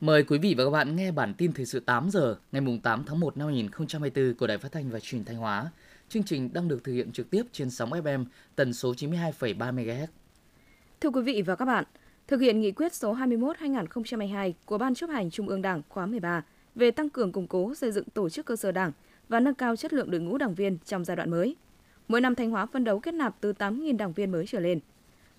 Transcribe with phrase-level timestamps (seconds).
[0.00, 3.04] Mời quý vị và các bạn nghe bản tin thời sự 8 giờ ngày 8
[3.06, 5.70] tháng 1 năm 2024 của Đài Phát thanh và Truyền thanh Hóa.
[6.08, 8.24] Chương trình đang được thực hiện trực tiếp trên sóng FM
[8.56, 10.06] tần số 92,3 MHz.
[11.00, 11.84] Thưa quý vị và các bạn,
[12.28, 16.42] thực hiện nghị quyết số 21/2022 của Ban chấp hành Trung ương Đảng khóa 13
[16.74, 18.92] về tăng cường củng cố xây dựng tổ chức cơ sở Đảng
[19.28, 21.56] và nâng cao chất lượng đội ngũ đảng viên trong giai đoạn mới.
[22.08, 24.80] Mỗi năm Thanh Hóa phân đấu kết nạp từ 8.000 đảng viên mới trở lên.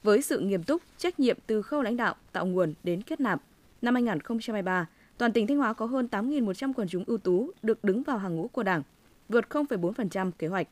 [0.04, 3.42] Với sự nghiêm túc, trách nhiệm từ khâu lãnh đạo, tạo nguồn đến kết nạp,
[3.82, 4.88] năm 2023,
[5.18, 8.36] toàn tỉnh Thanh Hóa có hơn 8.100 quần chúng ưu tú được đứng vào hàng
[8.36, 8.84] ngũ của Đảng,
[9.30, 10.68] vượt 0,4% kế hoạch.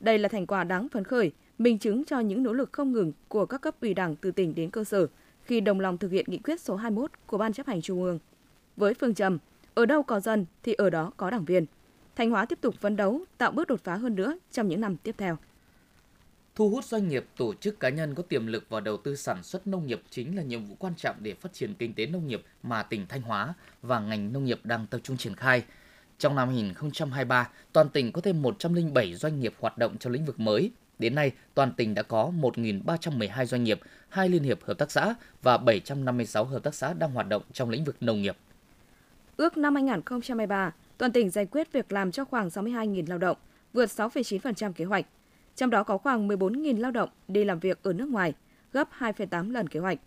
[0.00, 3.12] Đây là thành quả đáng phấn khởi, minh chứng cho những nỗ lực không ngừng
[3.28, 5.06] của các cấp ủy Đảng từ tỉnh đến cơ sở
[5.42, 8.18] khi đồng lòng thực hiện nghị quyết số 21 của Ban chấp hành Trung ương.
[8.76, 9.38] Với phương châm
[9.74, 11.66] ở đâu có dân thì ở đó có đảng viên.
[12.16, 14.96] Thanh Hóa tiếp tục phấn đấu, tạo bước đột phá hơn nữa trong những năm
[14.96, 15.38] tiếp theo.
[16.54, 19.42] Thu hút doanh nghiệp, tổ chức cá nhân có tiềm lực vào đầu tư sản
[19.42, 22.26] xuất nông nghiệp chính là nhiệm vụ quan trọng để phát triển kinh tế nông
[22.26, 25.64] nghiệp mà tỉnh Thanh Hóa và ngành nông nghiệp đang tập trung triển khai.
[26.18, 30.40] Trong năm 2023, toàn tỉnh có thêm 107 doanh nghiệp hoạt động trong lĩnh vực
[30.40, 30.70] mới.
[30.98, 35.14] Đến nay, toàn tỉnh đã có 1.312 doanh nghiệp, hai liên hiệp hợp tác xã
[35.42, 38.36] và 756 hợp tác xã đang hoạt động trong lĩnh vực nông nghiệp.
[39.42, 43.36] Ước năm 2023, toàn tỉnh giải quyết việc làm cho khoảng 62.000 lao động,
[43.72, 45.06] vượt 6,9% kế hoạch.
[45.56, 48.34] Trong đó có khoảng 14.000 lao động đi làm việc ở nước ngoài,
[48.72, 49.98] gấp 2,8 lần kế hoạch.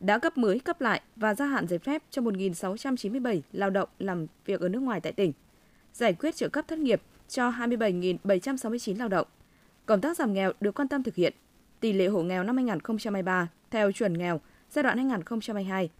[0.00, 4.26] Đã cấp mới cấp lại và gia hạn giấy phép cho 1.697 lao động làm
[4.44, 5.32] việc ở nước ngoài tại tỉnh.
[5.92, 9.26] Giải quyết trợ cấp thất nghiệp cho 27.769 lao động.
[9.86, 11.34] Công tác giảm nghèo được quan tâm thực hiện.
[11.80, 15.08] Tỷ lệ hộ nghèo năm 2023 theo chuẩn nghèo giai đoạn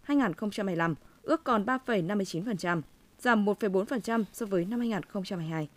[0.07, 2.81] 2022-2025 ước còn 3,59%,
[3.19, 5.69] giảm 1,4% so với năm 2022.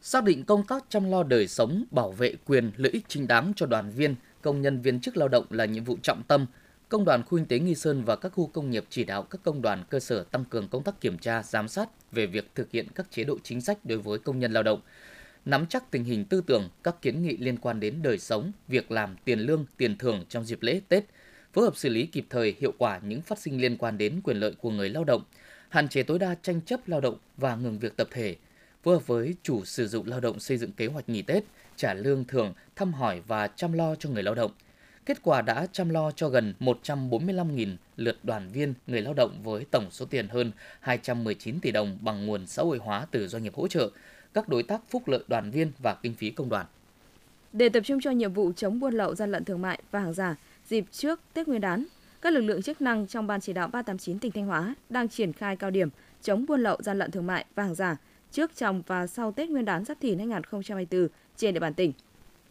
[0.00, 3.52] Xác định công tác chăm lo đời sống, bảo vệ quyền lợi ích chính đáng
[3.56, 6.46] cho đoàn viên, công nhân viên chức lao động là nhiệm vụ trọng tâm.
[6.88, 9.40] Công đoàn khu kinh tế Nghi Sơn và các khu công nghiệp chỉ đạo các
[9.44, 12.70] công đoàn cơ sở tăng cường công tác kiểm tra, giám sát về việc thực
[12.70, 14.80] hiện các chế độ chính sách đối với công nhân lao động,
[15.44, 18.90] nắm chắc tình hình tư tưởng, các kiến nghị liên quan đến đời sống, việc
[18.90, 21.04] làm, tiền lương, tiền thưởng trong dịp lễ Tết,
[21.52, 24.36] phối hợp xử lý kịp thời hiệu quả những phát sinh liên quan đến quyền
[24.36, 25.22] lợi của người lao động,
[25.68, 28.36] hạn chế tối đa tranh chấp lao động và ngừng việc tập thể,
[28.82, 31.44] phối hợp với chủ sử dụng lao động xây dựng kế hoạch nghỉ Tết,
[31.76, 34.50] trả lương thưởng, thăm hỏi và chăm lo cho người lao động.
[35.06, 39.64] Kết quả đã chăm lo cho gần 145.000 lượt đoàn viên người lao động với
[39.70, 43.54] tổng số tiền hơn 219 tỷ đồng bằng nguồn xã hội hóa từ doanh nghiệp
[43.54, 43.90] hỗ trợ,
[44.34, 46.66] các đối tác phúc lợi đoàn viên và kinh phí công đoàn.
[47.52, 50.12] Để tập trung cho nhiệm vụ chống buôn lậu gian lận thương mại và hàng
[50.12, 50.36] giả
[50.72, 51.84] dịp trước Tết Nguyên đán,
[52.22, 55.32] các lực lượng chức năng trong Ban chỉ đạo 389 tỉnh Thanh Hóa đang triển
[55.32, 55.88] khai cao điểm
[56.22, 57.96] chống buôn lậu gian lận thương mại và hàng giả
[58.30, 61.92] trước, trong và sau Tết Nguyên đán Giáp Thìn 2024 trên địa bàn tỉnh.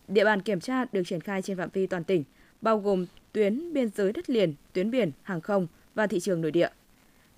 [0.08, 2.24] Địa bàn kiểm tra được triển khai trên phạm vi toàn tỉnh,
[2.62, 6.52] bao gồm tuyến biên giới đất liền, tuyến biển, hàng không và thị trường nội
[6.52, 6.70] địa.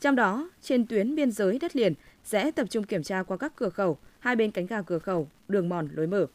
[0.01, 1.93] Trong đó, trên tuyến biên giới đất liền
[2.23, 5.27] sẽ tập trung kiểm tra qua các cửa khẩu, hai bên cánh gà cửa khẩu,
[5.47, 6.25] đường mòn, lối mở.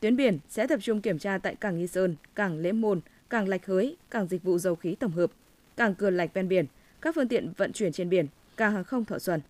[0.00, 3.48] Tuyến biển sẽ tập trung kiểm tra tại cảng Nghi Sơn, cảng Lễ Môn, cảng
[3.48, 5.30] Lạch Hới, cảng dịch vụ dầu khí tổng hợp,
[5.76, 6.66] cảng Cửa Lạch ven biển,
[7.00, 9.40] các phương tiện vận chuyển trên biển, cảng hàng không Thọ Xuân.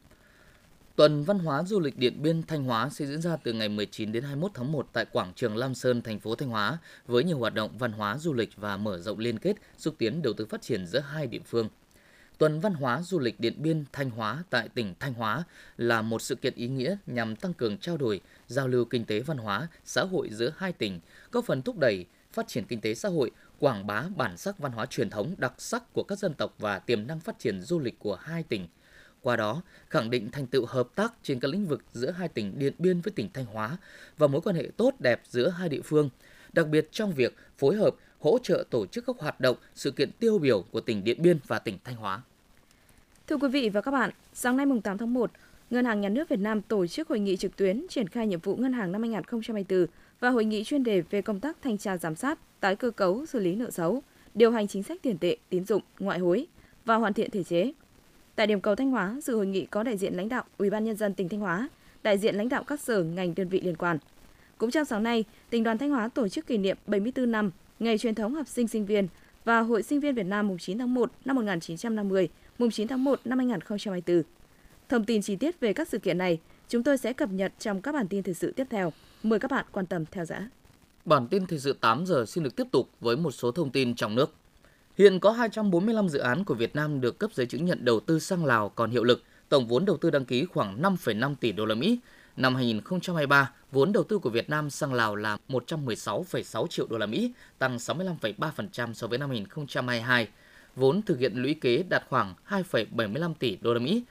[0.96, 4.12] Tuần Văn hóa Du lịch Điện Biên Thanh Hóa sẽ diễn ra từ ngày 19
[4.12, 7.38] đến 21 tháng 1 tại quảng trường Lam Sơn, thành phố Thanh Hóa với nhiều
[7.38, 10.46] hoạt động văn hóa du lịch và mở rộng liên kết, xúc tiến đầu tư
[10.46, 11.68] phát triển giữa hai địa phương.
[12.38, 15.44] Tuần Văn hóa Du lịch Điện Biên Thanh Hóa tại tỉnh Thanh Hóa
[15.76, 19.20] là một sự kiện ý nghĩa nhằm tăng cường trao đổi, giao lưu kinh tế
[19.20, 21.00] văn hóa, xã hội giữa hai tỉnh,
[21.32, 23.30] góp phần thúc đẩy phát triển kinh tế xã hội,
[23.60, 26.78] quảng bá bản sắc văn hóa truyền thống đặc sắc của các dân tộc và
[26.78, 28.66] tiềm năng phát triển du lịch của hai tỉnh–
[29.22, 32.58] qua đó, khẳng định thành tựu hợp tác trên các lĩnh vực giữa hai tỉnh
[32.58, 33.76] Điện Biên với tỉnh Thanh Hóa
[34.18, 36.10] và mối quan hệ tốt đẹp giữa hai địa phương,
[36.52, 40.12] đặc biệt trong việc phối hợp hỗ trợ tổ chức các hoạt động, sự kiện
[40.12, 42.22] tiêu biểu của tỉnh Điện Biên và tỉnh Thanh Hóa.
[43.26, 45.30] Thưa quý vị và các bạn, sáng nay mùng 8 tháng 1,
[45.70, 48.40] Ngân hàng Nhà nước Việt Nam tổ chức hội nghị trực tuyến triển khai nhiệm
[48.40, 49.86] vụ ngân hàng năm 2024
[50.20, 53.26] và hội nghị chuyên đề về công tác thanh tra giám sát, tái cơ cấu
[53.26, 54.02] xử lý nợ xấu,
[54.34, 56.46] điều hành chính sách tiền tệ, tín dụng, ngoại hối
[56.84, 57.72] và hoàn thiện thể chế.
[58.36, 60.84] Tại điểm cầu Thanh Hóa, dự hội nghị có đại diện lãnh đạo Ủy ban
[60.84, 61.68] nhân dân tỉnh Thanh Hóa,
[62.02, 63.98] đại diện lãnh đạo các sở ngành đơn vị liên quan.
[64.58, 67.98] Cũng trong sáng nay, tỉnh đoàn Thanh Hóa tổ chức kỷ niệm 74 năm Ngày
[67.98, 69.08] truyền thống học sinh sinh viên
[69.44, 72.28] và Hội sinh viên Việt Nam mùng 9 tháng 1 năm 1950,
[72.58, 74.22] mùng 9 tháng 1 năm 2024.
[74.88, 76.38] Thông tin chi tiết về các sự kiện này,
[76.68, 78.92] chúng tôi sẽ cập nhật trong các bản tin thời sự tiếp theo.
[79.22, 80.40] Mời các bạn quan tâm theo dõi.
[81.04, 83.94] Bản tin thời sự 8 giờ xin được tiếp tục với một số thông tin
[83.94, 84.34] trong nước.
[84.98, 88.18] Hiện có 245 dự án của Việt Nam được cấp giấy chứng nhận đầu tư
[88.18, 91.66] sang Lào còn hiệu lực, tổng vốn đầu tư đăng ký khoảng 5,5 tỷ đô
[91.66, 91.98] la Mỹ.
[92.36, 97.06] Năm 2023, vốn đầu tư của Việt Nam sang Lào là 116,6 triệu đô la
[97.06, 100.28] Mỹ, tăng 65,3% so với năm 2022.
[100.76, 104.02] Vốn thực hiện lũy kế đạt khoảng 2,75 tỷ đô la Mỹ.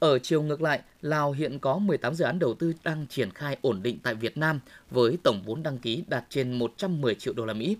[0.00, 3.56] Ở chiều ngược lại, Lào hiện có 18 dự án đầu tư đang triển khai
[3.62, 4.60] ổn định tại Việt Nam
[4.90, 7.76] với tổng vốn đăng ký đạt trên 110 triệu đô la Mỹ.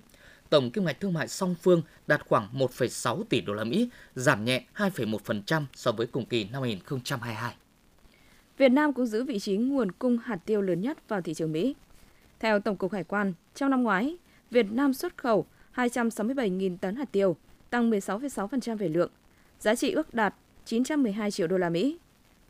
[0.50, 4.44] Tổng kim ngạch thương mại song phương đạt khoảng 1,6 tỷ đô la Mỹ, giảm
[4.44, 7.54] nhẹ 2,1% so với cùng kỳ năm 2022.
[8.58, 11.52] Việt Nam cũng giữ vị trí nguồn cung hạt tiêu lớn nhất vào thị trường
[11.52, 11.74] Mỹ.
[12.40, 14.16] Theo Tổng cục Hải quan, trong năm ngoái,
[14.50, 17.36] Việt Nam xuất khẩu 267.000 tấn hạt tiêu,
[17.70, 19.10] tăng 16,6% về lượng,
[19.58, 20.34] giá trị ước đạt
[20.64, 21.98] 912 triệu đô la Mỹ.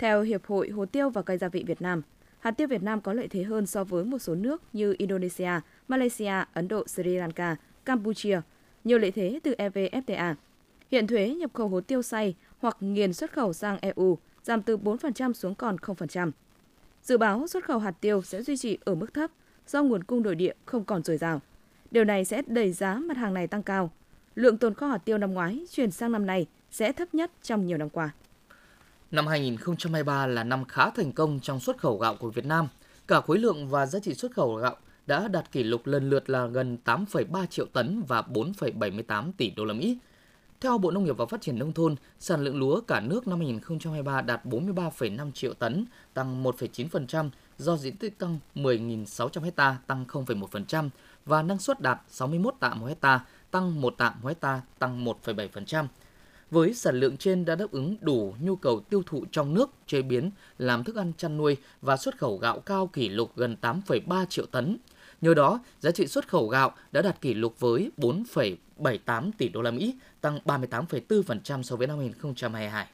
[0.00, 2.02] Theo Hiệp hội Hồ tiêu và cây gia vị Việt Nam,
[2.38, 5.50] hạt tiêu Việt Nam có lợi thế hơn so với một số nước như Indonesia,
[5.88, 8.40] Malaysia, Ấn Độ, Sri Lanka, Campuchia,
[8.84, 10.34] nhiều lợi thế từ EVFTA.
[10.90, 14.76] Hiện thuế nhập khẩu hồ tiêu xay hoặc nghiền xuất khẩu sang EU giảm từ
[14.78, 16.30] 4% xuống còn 0%.
[17.02, 19.30] Dự báo xuất khẩu hạt tiêu sẽ duy trì ở mức thấp
[19.66, 21.40] do nguồn cung nội địa không còn dồi dào.
[21.90, 23.90] Điều này sẽ đẩy giá mặt hàng này tăng cao.
[24.34, 27.66] Lượng tồn kho hạt tiêu năm ngoái chuyển sang năm nay sẽ thấp nhất trong
[27.66, 28.10] nhiều năm qua.
[29.10, 32.68] Năm 2023 là năm khá thành công trong xuất khẩu gạo của Việt Nam.
[33.08, 34.76] Cả khối lượng và giá trị xuất khẩu gạo
[35.06, 39.64] đã đạt kỷ lục lần lượt là gần 8,3 triệu tấn và 4,78 tỷ đô
[39.64, 39.98] la Mỹ.
[40.60, 43.38] Theo Bộ Nông nghiệp và Phát triển Nông thôn, sản lượng lúa cả nước năm
[43.38, 45.84] 2023 đạt 43,5 triệu tấn,
[46.14, 50.88] tăng 1,9% do diện tích tăng 10.600 ha, tăng 0,1%
[51.26, 55.86] và năng suất đạt 61 tạ một ha, tăng 1 tạ một ha, tăng 1,7%.
[56.50, 60.02] Với sản lượng trên đã đáp ứng đủ nhu cầu tiêu thụ trong nước, chế
[60.02, 64.26] biến, làm thức ăn chăn nuôi và xuất khẩu gạo cao kỷ lục gần 8,3
[64.26, 64.76] triệu tấn.
[65.20, 69.62] Nhờ đó, giá trị xuất khẩu gạo đã đạt kỷ lục với 4,78 tỷ đô
[69.62, 72.86] la Mỹ, tăng 38,4% so với năm 2022.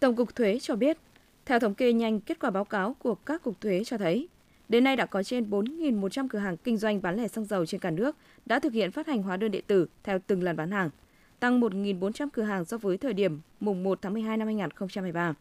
[0.00, 0.98] Tổng cục Thuế cho biết,
[1.46, 4.28] theo thống kê nhanh, kết quả báo cáo của các cục thuế cho thấy,
[4.68, 7.80] đến nay đã có trên 4.100 cửa hàng kinh doanh bán lẻ xăng dầu trên
[7.80, 8.16] cả nước
[8.46, 10.90] đã thực hiện phát hành hóa đơn điện tử theo từng lần bán hàng,
[11.40, 15.34] tăng 1.400 cửa hàng so với thời điểm mùng 1 tháng 12 năm 2023.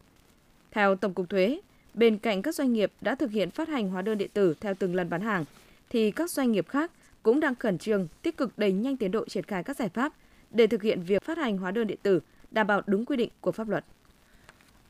[0.72, 1.60] Theo Tổng cục Thuế,
[1.94, 4.74] bên cạnh các doanh nghiệp đã thực hiện phát hành hóa đơn điện tử theo
[4.80, 5.46] từng lần bán hàng,
[5.90, 6.92] thì các doanh nghiệp khác
[7.24, 10.14] cũng đang khẩn trương tích cực đẩy nhanh tiến độ triển khai các giải pháp
[10.52, 12.20] để thực hiện việc phát hành hóa đơn điện tử
[12.52, 13.86] đảm bảo đúng quy định của pháp luật.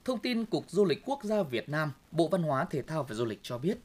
[0.05, 3.15] Thông tin Cục Du lịch Quốc gia Việt Nam, Bộ Văn hóa Thể thao và
[3.15, 3.77] Du lịch cho biết,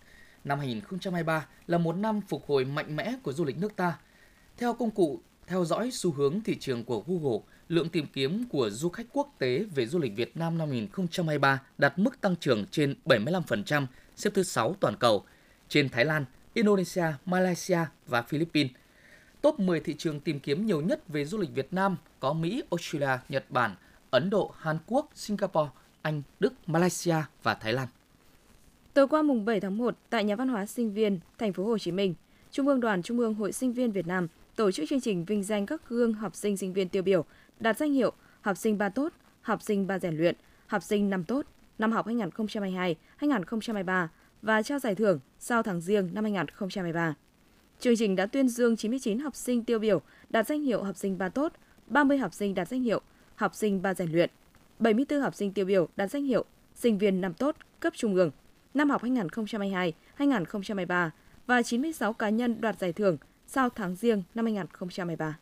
[0.45, 3.99] năm 2023 là một năm phục hồi mạnh mẽ của du lịch nước ta.
[4.57, 7.39] Theo công cụ theo dõi xu hướng thị trường của Google,
[7.69, 11.63] lượng tìm kiếm của du khách quốc tế về du lịch Việt Nam năm 2023
[11.79, 13.87] đạt mức tăng trưởng trên 75%,
[14.17, 15.25] xếp thứ 6 toàn cầu.
[15.69, 16.25] Trên Thái Lan,
[16.55, 18.73] Indonesia, Malaysia và Philippines.
[19.41, 22.63] Top 10 thị trường tìm kiếm nhiều nhất về du lịch Việt Nam có Mỹ,
[22.71, 23.75] Australia, Nhật Bản,
[24.11, 25.71] Ấn Độ, Hàn Quốc, Singapore,
[26.03, 27.89] Anh, Đức, Malaysia và Thái Lan.
[28.95, 31.79] Tối qua mùng 7 tháng 1 tại Nhà văn hóa Sinh viên, thành phố Hồ
[31.79, 32.15] Chí Minh,
[32.51, 35.43] Trung ương Đoàn Trung ương Hội Sinh viên Việt Nam tổ chức chương trình vinh
[35.43, 37.25] danh các gương học sinh sinh viên tiêu biểu
[37.61, 39.13] đạt danh hiệu học sinh ba tốt,
[39.43, 40.35] học sinh ba rèn luyện,
[40.67, 41.47] học sinh năm tốt
[41.79, 44.07] năm học 2022-2023
[44.43, 47.15] và trao giải thưởng sau tháng riêng năm 2023.
[47.81, 51.19] Chương trình đã tuyên dương 99 học sinh tiêu biểu đạt danh hiệu học sinh
[51.19, 51.53] ba tốt,
[51.87, 53.01] 30 học sinh đạt danh hiệu
[53.35, 54.31] học sinh ba rèn luyện,
[54.79, 58.31] 74 học sinh tiêu biểu đạt danh hiệu sinh viên năm tốt cấp trung ương
[58.75, 61.11] năm học 2022-2023
[61.47, 63.17] và 96 cá nhân đoạt giải thưởng
[63.55, 65.39] sau tháng riêng năm 2023.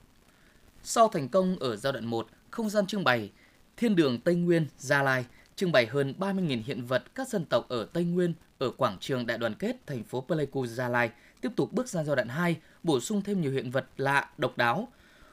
[0.82, 3.30] Sau thành công ở giai đoạn 1, không gian trưng bày
[3.76, 5.24] Thiên đường Tây Nguyên, Gia Lai
[5.56, 9.26] trưng bày hơn 30.000 hiện vật các dân tộc ở Tây Nguyên ở quảng trường
[9.26, 12.56] Đại đoàn kết thành phố Pleiku, Gia Lai tiếp tục bước sang giai đoạn 2,
[12.82, 14.88] bổ sung thêm nhiều hiện vật lạ, độc đáo.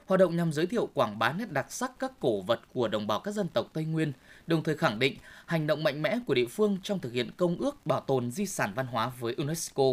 [0.06, 3.08] Hoạt động nhằm giới thiệu quảng bá nét đặc sắc các cổ vật của đồng
[3.08, 4.14] bào các dân tộc Tây Nguyên,
[4.48, 7.58] đồng thời khẳng định hành động mạnh mẽ của địa phương trong thực hiện công
[7.58, 9.84] ước bảo tồn di sản văn hóa với UNESCO.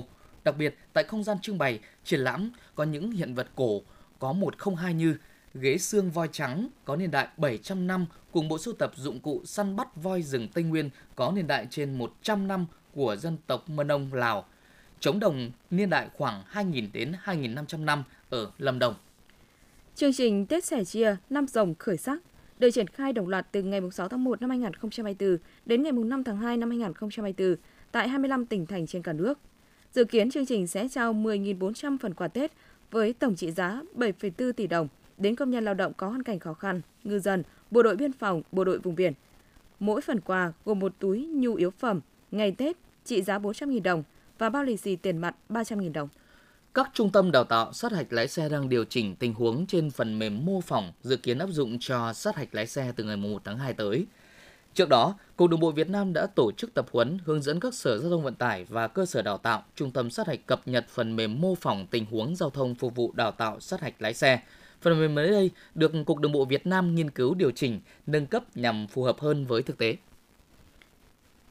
[0.46, 3.82] Đặc biệt, tại không gian trưng bày, triển lãm có những hiện vật cổ
[4.18, 5.16] có 102 như
[5.54, 9.42] ghế xương voi trắng có niên đại 700 năm cùng bộ sưu tập dụng cụ
[9.44, 13.68] săn bắt voi rừng Tây Nguyên có niên đại trên 100 năm của dân tộc
[13.68, 14.44] Mân Ông Lào,
[15.00, 18.94] chống đồng niên đại khoảng 2.000 đến 2.500 năm ở Lâm Đồng.
[19.94, 22.18] Chương trình Tết sẻ chia năm rồng khởi sắc
[22.58, 26.24] được triển khai đồng loạt từ ngày 6 tháng 1 năm 2024 đến ngày 5
[26.24, 27.56] tháng 2 năm 2024
[27.92, 29.38] tại 25 tỉnh thành trên cả nước.
[29.96, 32.52] Dự kiến chương trình sẽ trao 10.400 phần quà Tết
[32.90, 34.88] với tổng trị giá 7,4 tỷ đồng
[35.18, 38.12] đến công nhân lao động có hoàn cảnh khó khăn, ngư dân, bộ đội biên
[38.12, 39.12] phòng, bộ đội vùng biển.
[39.80, 42.00] Mỗi phần quà gồm một túi nhu yếu phẩm,
[42.30, 44.02] ngày Tết trị giá 400.000 đồng
[44.38, 46.08] và bao lì xì tiền mặt 300.000 đồng.
[46.74, 49.90] Các trung tâm đào tạo sát hạch lái xe đang điều chỉnh tình huống trên
[49.90, 53.16] phần mềm mô phỏng dự kiến áp dụng cho sát hạch lái xe từ ngày
[53.16, 54.06] 1 tháng 2 tới.
[54.76, 57.74] Trước đó, Cục Đường bộ Việt Nam đã tổ chức tập huấn hướng dẫn các
[57.74, 60.68] sở giao thông vận tải và cơ sở đào tạo, trung tâm sát hạch cập
[60.68, 63.94] nhật phần mềm mô phỏng tình huống giao thông phục vụ đào tạo sát hạch
[64.02, 64.40] lái xe.
[64.80, 68.26] Phần mềm mới đây được Cục Đường bộ Việt Nam nghiên cứu điều chỉnh, nâng
[68.26, 69.96] cấp nhằm phù hợp hơn với thực tế.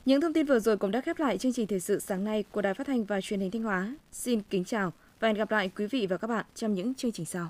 [0.05, 2.44] Những thông tin vừa rồi cũng đã khép lại chương trình thời sự sáng nay
[2.51, 3.96] của Đài Phát thanh và Truyền hình Thanh Hóa.
[4.12, 7.12] Xin kính chào và hẹn gặp lại quý vị và các bạn trong những chương
[7.12, 7.50] trình sau.